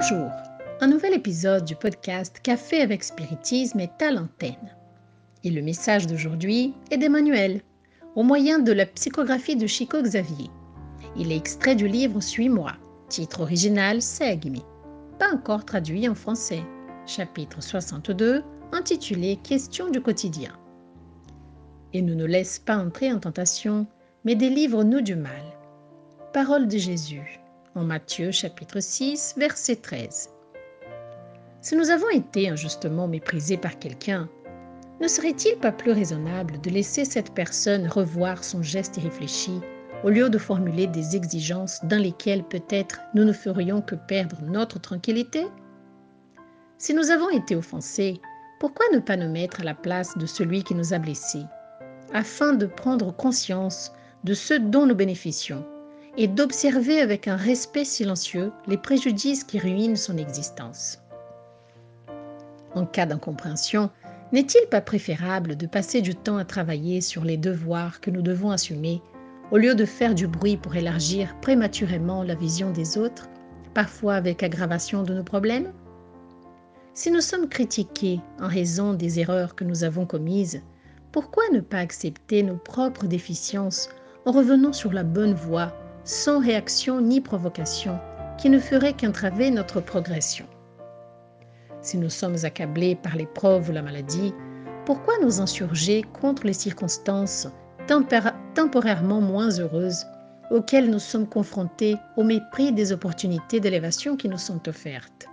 [0.00, 0.30] Bonjour,
[0.80, 4.74] un nouvel épisode du podcast Café avec Spiritisme est à l'antenne.
[5.44, 7.60] Et le message d'aujourd'hui est d'Emmanuel,
[8.16, 10.48] au moyen de la psychographie de Chico Xavier.
[11.18, 12.72] Il est extrait du livre Suis-moi,
[13.10, 14.62] titre original Segmi,
[15.18, 16.62] pas encore traduit en français,
[17.04, 18.42] chapitre 62,
[18.72, 20.52] intitulé Questions du quotidien.
[21.92, 23.86] Et ne nous laisse pas entrer en tentation,
[24.24, 25.42] mais délivre-nous du mal.
[26.32, 27.39] Parole de Jésus
[27.76, 30.30] en Matthieu chapitre 6, verset 13.
[31.60, 34.28] Si nous avons été injustement méprisés par quelqu'un,
[35.00, 39.60] ne serait-il pas plus raisonnable de laisser cette personne revoir son geste irréfléchi
[40.02, 44.80] au lieu de formuler des exigences dans lesquelles peut-être nous ne ferions que perdre notre
[44.80, 45.46] tranquillité?
[46.78, 48.20] Si nous avons été offensés,
[48.58, 51.44] pourquoi ne pas nous mettre à la place de celui qui nous a blessés,
[52.12, 53.92] afin de prendre conscience
[54.24, 55.64] de ce dont nous bénéficions?
[56.20, 60.98] Et d'observer avec un respect silencieux les préjudices qui ruinent son existence.
[62.74, 63.88] En cas d'incompréhension,
[64.30, 68.50] n'est-il pas préférable de passer du temps à travailler sur les devoirs que nous devons
[68.50, 69.00] assumer
[69.50, 73.30] au lieu de faire du bruit pour élargir prématurément la vision des autres,
[73.72, 75.72] parfois avec aggravation de nos problèmes?
[76.92, 80.60] Si nous sommes critiqués en raison des erreurs que nous avons commises,
[81.12, 83.88] pourquoi ne pas accepter nos propres déficiences
[84.26, 85.72] en revenant sur la bonne voie
[86.04, 87.98] sans réaction ni provocation,
[88.38, 90.46] qui ne ferait qu'entraver notre progression.
[91.82, 94.34] Si nous sommes accablés par l'épreuve ou la maladie,
[94.86, 97.48] pourquoi nous insurger contre les circonstances
[98.54, 100.06] temporairement moins heureuses
[100.50, 105.26] auxquelles nous sommes confrontés au mépris des opportunités d'élévation qui nous sont offertes?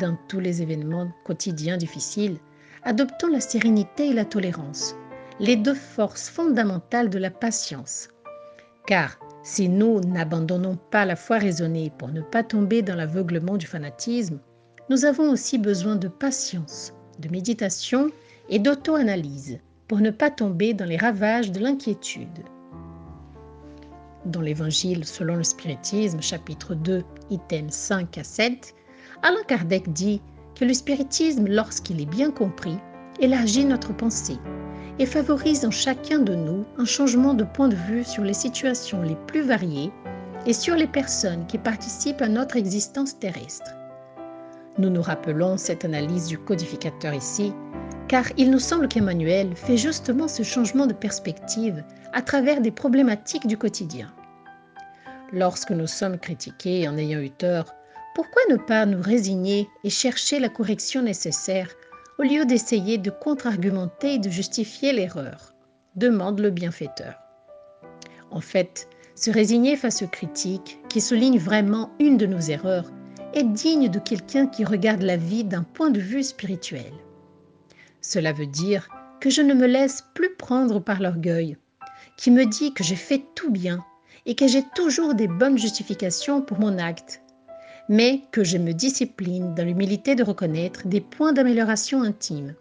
[0.00, 2.38] Dans tous les événements quotidiens difficiles,
[2.82, 4.96] adoptons la sérénité et la tolérance,
[5.38, 8.08] les deux forces fondamentales de la patience.
[8.86, 13.66] Car si nous n'abandonnons pas la foi raisonnée pour ne pas tomber dans l'aveuglement du
[13.66, 14.38] fanatisme,
[14.88, 18.10] nous avons aussi besoin de patience, de méditation
[18.48, 19.58] et d'auto-analyse
[19.88, 22.44] pour ne pas tomber dans les ravages de l'inquiétude.
[24.26, 28.74] Dans l'Évangile selon le spiritisme, chapitre 2, items 5 à 7,
[29.22, 30.22] Alain Kardec dit
[30.54, 32.78] que le spiritisme, lorsqu'il est bien compris,
[33.18, 34.38] élargit notre pensée
[34.98, 39.02] et favorise en chacun de nous un changement de point de vue sur les situations
[39.02, 39.90] les plus variées
[40.46, 43.70] et sur les personnes qui participent à notre existence terrestre.
[44.78, 47.52] Nous nous rappelons cette analyse du codificateur ici,
[48.08, 53.46] car il nous semble qu'Emmanuel fait justement ce changement de perspective à travers des problématiques
[53.46, 54.12] du quotidien.
[55.32, 57.72] Lorsque nous sommes critiqués en ayant eu tort,
[58.14, 61.68] pourquoi ne pas nous résigner et chercher la correction nécessaire
[62.18, 65.54] au lieu d'essayer de contre-argumenter et de justifier l'erreur,
[65.96, 67.14] demande le bienfaiteur.
[68.30, 72.90] En fait, se résigner face aux critiques qui soulignent vraiment une de nos erreurs
[73.34, 76.92] est digne de quelqu'un qui regarde la vie d'un point de vue spirituel.
[78.00, 78.88] Cela veut dire
[79.20, 81.56] que je ne me laisse plus prendre par l'orgueil,
[82.16, 83.84] qui me dit que j'ai fait tout bien
[84.26, 87.22] et que j'ai toujours des bonnes justifications pour mon acte
[87.88, 92.54] mais que je me discipline dans l'humilité de reconnaître des points d'amélioration intime,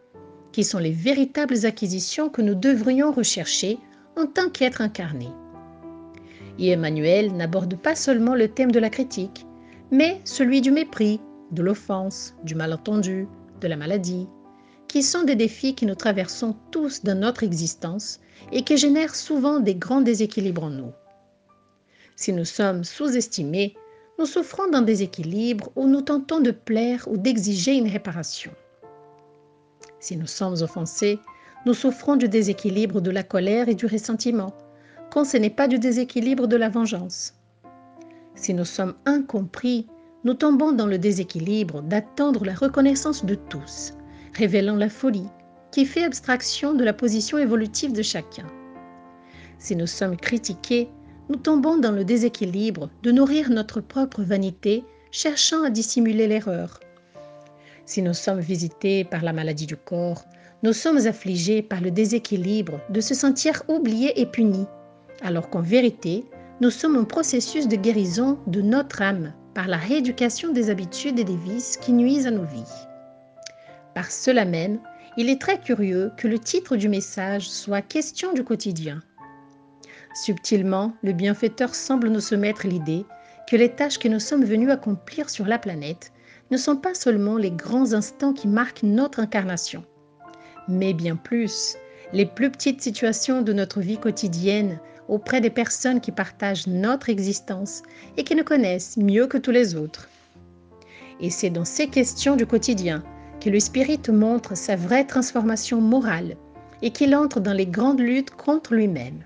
[0.52, 3.78] qui sont les véritables acquisitions que nous devrions rechercher
[4.18, 5.30] en tant qu'être incarné.
[6.60, 9.46] Et Emmanuel n'aborde pas seulement le thème de la critique,
[9.92, 11.20] mais celui du mépris,
[11.52, 13.28] de l'offense, du malentendu,
[13.62, 14.28] de la maladie,
[14.88, 18.20] qui sont des défis que nous traversons tous dans notre existence
[18.52, 20.92] et qui génèrent souvent des grands déséquilibres en nous.
[22.18, 23.76] Si nous sommes sous-estimés,
[24.22, 28.52] nous souffrons d'un déséquilibre où nous tentons de plaire ou d'exiger une réparation.
[30.00, 31.18] Si nous sommes offensés,
[31.66, 34.54] nous souffrons du déséquilibre de la colère et du ressentiment,
[35.10, 37.34] quand ce n'est pas du déséquilibre de la vengeance.
[38.36, 39.88] Si nous sommes incompris,
[40.24, 43.96] nous tombons dans le déséquilibre d'attendre la reconnaissance de tous,
[44.36, 45.30] révélant la folie,
[45.72, 48.46] qui fait abstraction de la position évolutive de chacun.
[49.58, 50.90] Si nous sommes critiqués,
[51.32, 56.82] nous tombons dans le déséquilibre de nourrir notre propre vanité, cherchant à dissimuler l'erreur.
[57.86, 60.26] Si nous sommes visités par la maladie du corps,
[60.62, 64.66] nous sommes affligés par le déséquilibre de se sentir oubliés et punis,
[65.24, 66.26] alors qu'en vérité,
[66.60, 71.24] nous sommes en processus de guérison de notre âme par la rééducation des habitudes et
[71.24, 72.76] des vices qui nuisent à nos vies.
[73.96, 74.80] Par cela même,
[75.16, 79.02] il est très curieux que le titre du message soit Question du quotidien,
[80.14, 83.06] Subtilement, le bienfaiteur semble nous soumettre l'idée
[83.50, 86.12] que les tâches que nous sommes venus accomplir sur la planète
[86.52, 89.86] ne sont pas seulement les grands instants qui marquent notre incarnation,
[90.68, 91.78] mais bien plus
[92.14, 97.84] les plus petites situations de notre vie quotidienne auprès des personnes qui partagent notre existence
[98.18, 100.10] et qui nous connaissent mieux que tous les autres.
[101.22, 103.04] Et c'est dans ces questions du quotidien
[103.40, 106.36] que le spirit montre sa vraie transformation morale
[106.82, 109.24] et qu'il entre dans les grandes luttes contre lui-même.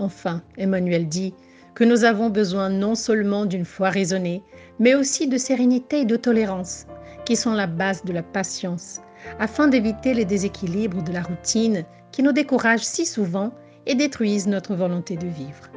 [0.00, 1.34] Enfin, Emmanuel dit
[1.74, 4.42] que nous avons besoin non seulement d'une foi raisonnée,
[4.78, 6.86] mais aussi de sérénité et de tolérance,
[7.26, 9.02] qui sont la base de la patience,
[9.38, 13.52] afin d'éviter les déséquilibres de la routine qui nous découragent si souvent
[13.84, 15.68] et détruisent notre volonté de vivre.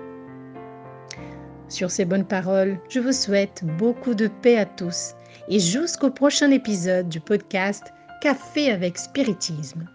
[1.67, 5.15] Sur ces bonnes paroles, je vous souhaite beaucoup de paix à tous
[5.49, 7.83] et jusqu'au prochain épisode du podcast
[8.21, 9.85] Café avec Spiritisme.